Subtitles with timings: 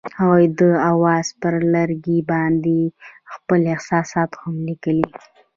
[0.19, 0.61] هغوی د
[0.91, 2.79] اواز پر لرګي باندې
[3.33, 4.99] خپل احساسات هم لیکل.